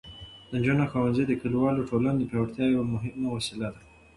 [0.49, 3.81] د نجونو ښوونځي د کلیوالو ټولنو د پیاوړتیا یوه مهمه وسیله ده.